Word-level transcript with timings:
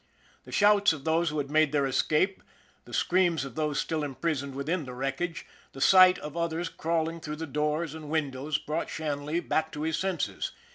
The 0.45 0.51
shouts 0.51 0.93
of 0.93 1.03
those 1.03 1.29
who 1.29 1.37
had 1.37 1.51
made 1.51 1.71
their 1.71 1.85
escape, 1.85 2.41
the 2.85 2.91
screams 2.91 3.45
of 3.45 3.53
those 3.53 3.79
still 3.79 4.03
imprisoned 4.03 4.55
within 4.55 4.85
the 4.85 4.95
wreckage, 4.95 5.45
the 5.73 5.79
sight 5.79 6.17
of 6.17 6.35
others 6.35 6.69
crawling 6.69 7.19
through 7.19 7.35
the 7.35 7.45
doors 7.45 7.93
and 7.93 8.09
windows 8.09 8.57
brought 8.57 8.89
Shanley 8.89 9.41
back 9.41 9.71
to 9.73 9.83
his 9.83 9.99
senses. 9.99 10.53